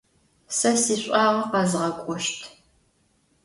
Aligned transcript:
Se 0.57 0.71
siş'uağe 0.83 1.41
khezğek'oşt. 1.51 2.39